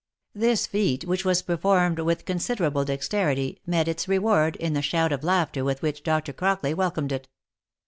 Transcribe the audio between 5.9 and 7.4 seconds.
Dr. Crockley welcomed it.